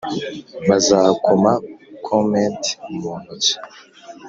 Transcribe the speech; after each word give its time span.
bazakoma 0.67 1.51
comet 2.05 2.61
mu 2.97 3.11
ntoki? 3.21 3.53